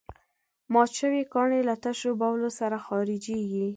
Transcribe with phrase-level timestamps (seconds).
[0.73, 3.65] مات شوي کاڼي له تشو بولو سره خارجېږي.